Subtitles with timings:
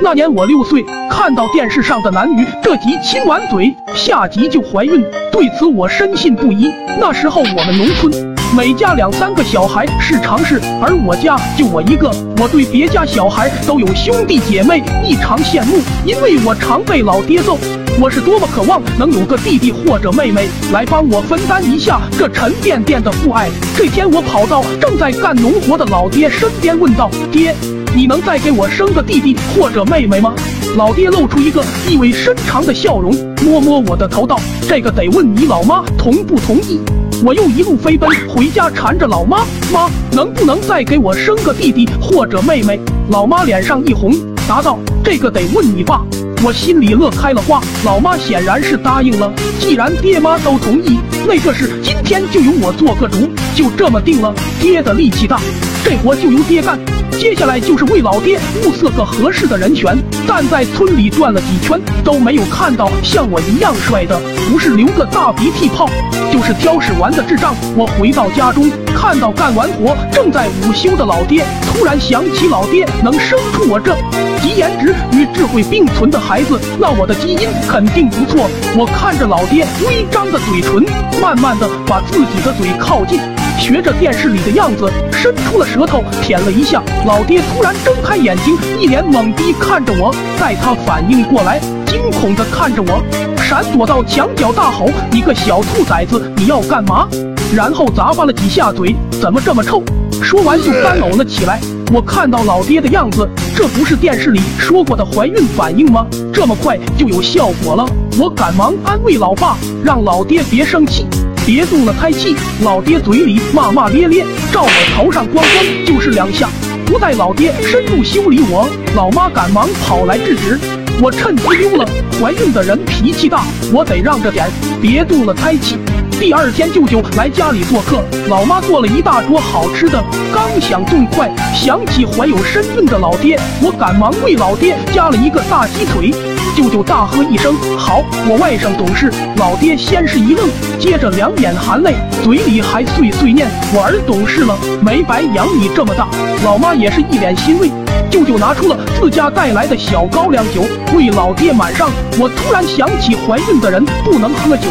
[0.00, 6.70] 那年我六岁，看到电视上的男女，这集亲完嘴，下集就怀孕，对此我深信不疑。
[7.00, 12.10] 那时候我们农村，每家两三个小孩是常事，而我家就我一个。
[12.40, 17.58] 我对别家小孩都有兄弟姐妹，异常羡慕，因为我常被老爹揍。
[18.00, 23.50] 我是多么渴望能有个弟弟或者妹妹来帮我分担一下这沉甸甸的父爱。
[23.76, 27.52] 这天，我跑到正在干农活的老爹身边，问道：“爹。”
[27.94, 30.34] 你能再给我生个弟弟或者妹妹吗？
[30.76, 34.38] 老爹露出一个意味深长的笑容，摸摸我的头道
[34.68, 36.78] ：“这个得问你老妈同不同意。”
[37.24, 42.78] 我又一路飞奔回家，缠着老妈：“妈，能不能再给我生个弟弟或者妹妹？”
[43.10, 44.12] 老妈脸上一红，
[44.46, 46.04] 答道：“这个得问你爸。”
[46.44, 49.32] 我心里乐开了花，老妈显然是答应了。
[49.58, 54.32] 既然爹妈都同意，那个事今天就由我做个主，就这么定了。
[54.60, 55.40] 爹的力气大，
[55.84, 56.78] 这活就由爹干。
[57.18, 64.16] 接下来就是为老爹物色个合适的人选，但在村里转了几圈都没有看到像我一样帅的，
[64.48, 65.88] 不是留个大鼻涕泡，
[66.32, 67.56] 就是挑食玩的智障。
[67.76, 73.96] 我回到家中，看到干完活正在午休的老爹，突然想起老爹能生出我这
[74.40, 78.48] 集颜值与智慧并存的孩子，那我的基因肯定不错。
[78.76, 80.84] 我看着老爹微张的嘴唇，
[81.20, 83.18] 慢慢的把自己的嘴靠近。
[83.58, 86.82] 学着电视里的样子，伸出了舌头舔了一下。
[87.04, 90.14] 老爹突然睁开眼睛，一脸懵逼看着我。
[90.38, 93.02] 待他反应过来，惊恐地看着我，
[93.36, 97.08] 闪躲到墙角，大吼：“你个小兔崽子，你要干嘛？”
[97.54, 99.82] 然后咂巴了几下嘴，怎么这么臭？
[100.22, 101.60] 说完就干呕了起来。
[101.92, 106.06] 我看到老爹的样子，这不是电视里说过的怀孕反应吗？
[106.32, 107.84] 这么快就有效果了。
[108.18, 111.06] 我赶忙安慰老爸，让老爹别生气。
[111.48, 112.36] 别动了胎气！
[112.62, 116.46] 老爹嘴里骂骂咧咧，照我头上咣咣就是两下。
[116.84, 120.60] 不待老爹深入修理我，老妈赶忙跑来制止。
[121.00, 121.88] 我趁机溜了。
[122.20, 124.46] 怀孕的人脾气大，我得让着点，
[124.82, 125.78] 别动了胎气。
[126.20, 136.12] 第二天，舅舅来家里做客，老妈做了一大桌好吃的，刚想动筷，想起怀有身孕的老爹，我赶忙为老爹加了一个大鸡腿。
[136.58, 146.08] 舅舅大喝一声：“好！”我外甥懂事，老爹先是一愣，接着两眼含泪，嘴里还碎碎念：“我儿懂事了，没白养你这么大。”
[146.44, 147.70] 老妈也是一脸欣慰。
[148.10, 150.64] 舅舅拿出了自家带来的小高粱酒，
[150.96, 151.88] 为老爹满上。
[152.18, 154.66] 我突然想起怀孕的人不能喝酒，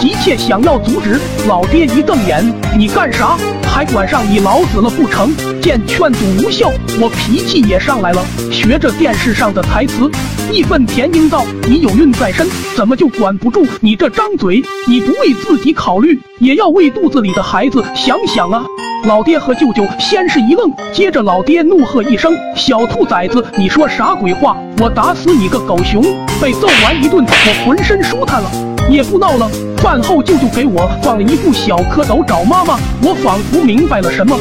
[0.00, 1.20] 急切想要阻止。
[1.46, 2.44] 老爹一瞪眼
[2.76, 3.36] ：“你干啥？
[3.66, 8.22] 还管上你老子了不成？”见劝阻无效，我脾气也上来了，
[8.52, 10.10] 学着电视上的台词，
[10.52, 12.46] 义愤填膺道：“你有孕在身，
[12.76, 14.62] 怎么就管不住你这张嘴？
[14.86, 18.64] 你不为自己考虑，也要为肚子里的孩子想想啊！”
[19.06, 24.56] 老爹和舅舅先是一愣，接着老爹怒喝一声：“小兔崽子，你说啥鬼话？
[24.80, 26.02] 我打死你个狗熊！”
[26.40, 28.50] 被揍完一顿，我浑身舒坦了，
[28.90, 29.50] 也不闹了。
[29.84, 34.34] 饭后，舅舅给我放了一部小蝌蚪找妈妈，我仿佛明白了什么。